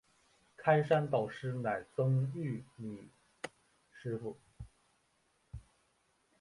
[0.57, 3.07] 开山导师乃曾玉女
[3.91, 4.35] 师傅。